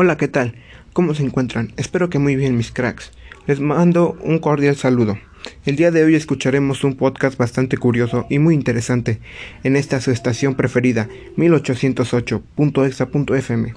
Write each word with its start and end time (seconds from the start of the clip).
Hola, 0.00 0.16
¿qué 0.16 0.28
tal? 0.28 0.54
¿Cómo 0.92 1.12
se 1.12 1.24
encuentran? 1.24 1.72
Espero 1.76 2.08
que 2.08 2.20
muy 2.20 2.36
bien, 2.36 2.56
mis 2.56 2.70
cracks. 2.70 3.10
Les 3.48 3.58
mando 3.58 4.16
un 4.22 4.38
cordial 4.38 4.76
saludo. 4.76 5.18
El 5.64 5.74
día 5.74 5.90
de 5.90 6.04
hoy 6.04 6.14
escucharemos 6.14 6.84
un 6.84 6.94
podcast 6.94 7.36
bastante 7.36 7.76
curioso 7.78 8.24
y 8.30 8.38
muy 8.38 8.54
interesante 8.54 9.18
en 9.64 9.74
esta 9.74 10.00
su 10.00 10.12
estación 10.12 10.54
preferida, 10.54 11.08
1808.exa.fm. 11.36 13.74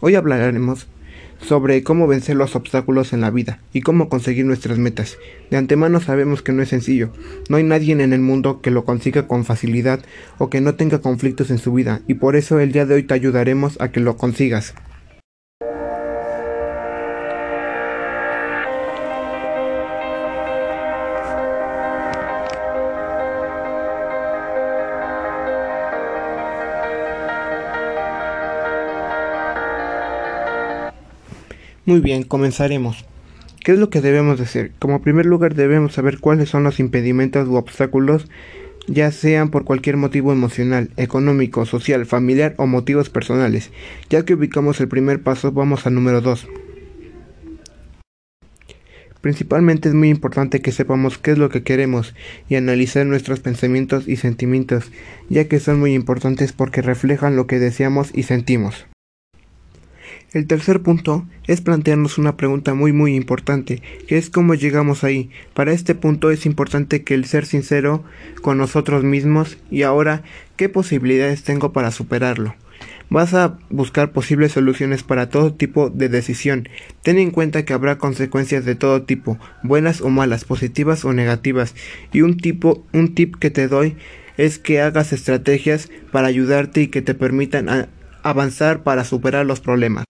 Hoy 0.00 0.16
hablaremos 0.16 0.88
sobre 1.40 1.84
cómo 1.84 2.08
vencer 2.08 2.34
los 2.34 2.56
obstáculos 2.56 3.12
en 3.12 3.20
la 3.20 3.30
vida 3.30 3.60
y 3.72 3.82
cómo 3.82 4.08
conseguir 4.08 4.46
nuestras 4.46 4.78
metas. 4.78 5.18
De 5.52 5.56
antemano 5.56 6.00
sabemos 6.00 6.42
que 6.42 6.50
no 6.50 6.62
es 6.62 6.70
sencillo. 6.70 7.12
No 7.48 7.58
hay 7.58 7.62
nadie 7.62 7.92
en 7.92 8.12
el 8.12 8.22
mundo 8.22 8.60
que 8.60 8.72
lo 8.72 8.84
consiga 8.84 9.28
con 9.28 9.44
facilidad 9.44 10.00
o 10.38 10.50
que 10.50 10.60
no 10.60 10.74
tenga 10.74 11.00
conflictos 11.00 11.52
en 11.52 11.58
su 11.58 11.72
vida 11.72 12.00
y 12.08 12.14
por 12.14 12.34
eso 12.34 12.58
el 12.58 12.72
día 12.72 12.86
de 12.86 12.94
hoy 12.94 13.04
te 13.04 13.14
ayudaremos 13.14 13.80
a 13.80 13.92
que 13.92 14.00
lo 14.00 14.16
consigas. 14.16 14.74
Muy 31.90 31.98
bien, 31.98 32.22
comenzaremos. 32.22 33.04
¿Qué 33.64 33.72
es 33.72 33.78
lo 33.80 33.90
que 33.90 34.00
debemos 34.00 34.38
de 34.38 34.44
hacer? 34.44 34.70
Como 34.78 35.02
primer 35.02 35.26
lugar 35.26 35.56
debemos 35.56 35.94
saber 35.94 36.20
cuáles 36.20 36.48
son 36.48 36.62
los 36.62 36.78
impedimentos 36.78 37.48
u 37.48 37.56
obstáculos, 37.56 38.28
ya 38.86 39.10
sean 39.10 39.50
por 39.50 39.64
cualquier 39.64 39.96
motivo 39.96 40.30
emocional, 40.30 40.90
económico, 40.96 41.66
social, 41.66 42.06
familiar 42.06 42.54
o 42.58 42.68
motivos 42.68 43.10
personales. 43.10 43.72
Ya 44.08 44.24
que 44.24 44.34
ubicamos 44.34 44.78
el 44.78 44.86
primer 44.86 45.20
paso, 45.24 45.50
vamos 45.50 45.84
al 45.84 45.94
número 45.94 46.20
2. 46.20 46.46
Principalmente 49.20 49.88
es 49.88 49.94
muy 49.96 50.10
importante 50.10 50.62
que 50.62 50.70
sepamos 50.70 51.18
qué 51.18 51.32
es 51.32 51.38
lo 51.38 51.48
que 51.48 51.64
queremos 51.64 52.14
y 52.48 52.54
analizar 52.54 53.04
nuestros 53.04 53.40
pensamientos 53.40 54.06
y 54.06 54.14
sentimientos, 54.14 54.92
ya 55.28 55.48
que 55.48 55.58
son 55.58 55.80
muy 55.80 55.94
importantes 55.94 56.52
porque 56.52 56.82
reflejan 56.82 57.34
lo 57.34 57.48
que 57.48 57.58
deseamos 57.58 58.12
y 58.14 58.22
sentimos. 58.22 58.86
El 60.32 60.46
tercer 60.46 60.80
punto 60.80 61.26
es 61.48 61.60
plantearnos 61.60 62.16
una 62.16 62.36
pregunta 62.36 62.72
muy 62.72 62.92
muy 62.92 63.16
importante, 63.16 63.82
que 64.06 64.16
es 64.16 64.30
cómo 64.30 64.54
llegamos 64.54 65.02
ahí. 65.02 65.28
Para 65.54 65.72
este 65.72 65.96
punto 65.96 66.30
es 66.30 66.46
importante 66.46 67.02
que 67.02 67.14
el 67.14 67.24
ser 67.24 67.46
sincero 67.46 68.04
con 68.40 68.56
nosotros 68.56 69.02
mismos 69.02 69.58
y 69.72 69.82
ahora 69.82 70.22
qué 70.54 70.68
posibilidades 70.68 71.42
tengo 71.42 71.72
para 71.72 71.90
superarlo. 71.90 72.54
Vas 73.08 73.34
a 73.34 73.58
buscar 73.70 74.12
posibles 74.12 74.52
soluciones 74.52 75.02
para 75.02 75.28
todo 75.30 75.52
tipo 75.52 75.90
de 75.90 76.08
decisión. 76.08 76.68
Ten 77.02 77.18
en 77.18 77.32
cuenta 77.32 77.64
que 77.64 77.72
habrá 77.72 77.98
consecuencias 77.98 78.64
de 78.64 78.76
todo 78.76 79.02
tipo, 79.02 79.36
buenas 79.64 80.00
o 80.00 80.10
malas, 80.10 80.44
positivas 80.44 81.04
o 81.04 81.12
negativas. 81.12 81.74
Y 82.12 82.20
un 82.20 82.36
tipo, 82.36 82.86
un 82.92 83.16
tip 83.16 83.34
que 83.34 83.50
te 83.50 83.66
doy 83.66 83.96
es 84.36 84.60
que 84.60 84.80
hagas 84.80 85.12
estrategias 85.12 85.90
para 86.12 86.28
ayudarte 86.28 86.82
y 86.82 86.86
que 86.86 87.02
te 87.02 87.14
permitan 87.14 87.88
avanzar 88.22 88.84
para 88.84 89.04
superar 89.04 89.44
los 89.44 89.58
problemas. 89.58 90.04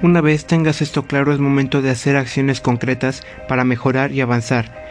Una 0.00 0.20
vez 0.20 0.46
tengas 0.46 0.80
esto 0.80 1.06
claro 1.08 1.32
es 1.32 1.40
momento 1.40 1.82
de 1.82 1.90
hacer 1.90 2.16
acciones 2.16 2.60
concretas 2.60 3.24
para 3.48 3.64
mejorar 3.64 4.12
y 4.12 4.20
avanzar. 4.20 4.86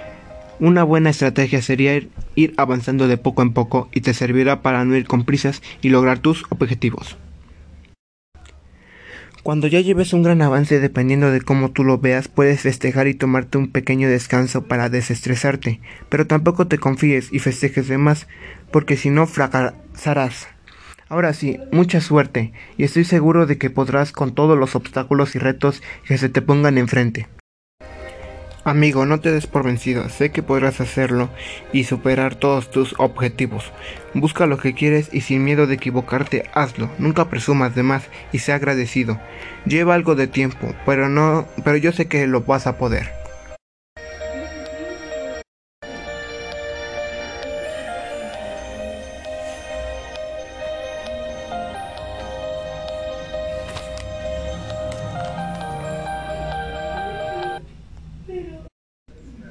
Una 0.59 0.83
buena 0.83 1.11
estrategia 1.11 1.61
sería 1.61 2.01
ir, 2.35 2.53
avanzando 2.57 3.07
de 3.07 3.15
poco 3.15 3.41
en 3.41 3.53
poco 3.53 3.87
y 3.93 4.01
te 4.01 4.13
servirá 4.13 4.61
para 4.61 4.83
no 4.83 4.97
ir 4.97 5.07
con 5.07 5.23
prisas 5.23 5.61
y 5.81 5.89
lograr 5.89 6.19
tus 6.19 6.43
objetivos. 6.49 7.15
Cuando 9.43 9.67
ya 9.67 9.79
lleves 9.79 10.11
un 10.11 10.23
gran 10.23 10.41
avance 10.41 10.81
dependiendo 10.81 11.31
de 11.31 11.39
cómo 11.39 11.71
tú 11.71 11.85
lo 11.85 11.99
veas, 11.99 12.27
puedes 12.27 12.59
festejar 12.59 13.07
y 13.07 13.13
tomarte 13.13 13.57
un 13.57 13.71
pequeño 13.71 14.09
descanso 14.09 14.65
para 14.65 14.89
desestresarte, 14.89 15.79
pero 16.09 16.27
tampoco 16.27 16.67
te 16.67 16.79
confíes 16.79 17.31
y 17.31 17.39
festejes 17.39 17.87
de 17.87 17.97
más, 17.97 18.27
porque 18.71 18.97
si 18.97 19.09
no 19.09 19.25
fracasarás. 19.25 20.49
Ahora 21.09 21.33
sí, 21.33 21.57
mucha 21.71 22.01
suerte, 22.01 22.51
y 22.77 22.83
estoy 22.83 23.05
seguro 23.05 23.45
de 23.45 23.57
que 23.57 23.69
podrás 23.69 24.11
con 24.11 24.35
todos 24.35 24.57
los 24.57 24.75
obstáculos 24.75 25.35
y 25.35 25.39
retos 25.39 25.81
que 26.05 26.17
se 26.17 26.27
te 26.27 26.41
pongan 26.41 26.77
enfrente. 26.77 27.27
Amigo, 28.65 29.05
no 29.05 29.21
te 29.21 29.31
des 29.31 29.47
por 29.47 29.63
vencido, 29.63 30.09
sé 30.09 30.31
que 30.31 30.43
podrás 30.43 30.81
hacerlo 30.81 31.29
y 31.71 31.85
superar 31.85 32.35
todos 32.35 32.69
tus 32.69 32.93
objetivos. 32.97 33.71
Busca 34.13 34.45
lo 34.45 34.57
que 34.57 34.73
quieres 34.73 35.09
y 35.13 35.21
sin 35.21 35.45
miedo 35.45 35.67
de 35.67 35.75
equivocarte, 35.75 36.49
hazlo. 36.53 36.89
Nunca 36.99 37.29
presumas 37.29 37.73
de 37.75 37.83
más 37.83 38.03
y 38.33 38.39
sé 38.39 38.51
agradecido. 38.51 39.17
Lleva 39.65 39.95
algo 39.95 40.15
de 40.15 40.27
tiempo, 40.27 40.75
pero 40.85 41.07
no, 41.07 41.47
pero 41.63 41.77
yo 41.77 41.93
sé 41.93 42.07
que 42.07 42.27
lo 42.27 42.41
vas 42.41 42.67
a 42.67 42.77
poder. 42.77 43.26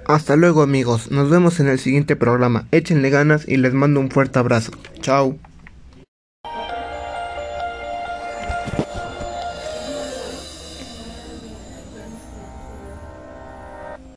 Hasta 0.07 0.37
luego 0.37 0.63
amigos, 0.63 1.11
nos 1.11 1.31
vemos 1.31 1.59
en 1.59 1.67
el 1.67 1.81
siguiente 1.81 2.15
programa. 2.15 2.67
Échenle 2.71 3.11
ganas 3.11 3.47
y 3.49 3.57
les 3.57 3.75
mando 3.75 3.99
un 3.99 4.11
fuerte 4.11 4.39
abrazo. 4.39 4.71
Chao. 5.01 5.37